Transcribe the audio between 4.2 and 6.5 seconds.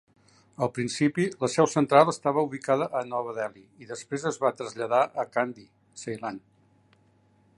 es va traslladar a Kandy, Ceylon.